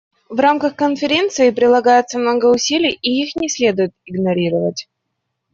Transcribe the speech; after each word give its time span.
В 0.29 0.39
рамках 0.39 0.75
Конференции 0.75 1.51
прилагается 1.51 2.17
много 2.17 2.47
усилий, 2.47 2.89
и 3.03 3.21
их 3.21 3.35
не 3.35 3.47
следует 3.47 3.93
игнорировать. 4.07 4.89